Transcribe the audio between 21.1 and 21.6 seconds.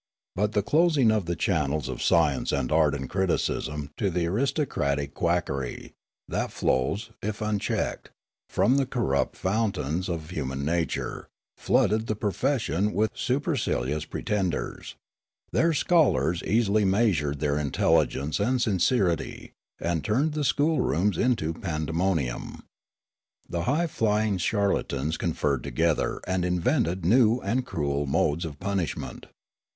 into